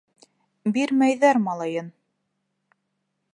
[0.77, 1.93] Бирмәйҙәр малайын!